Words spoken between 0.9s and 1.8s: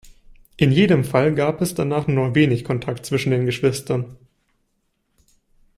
Fall gab es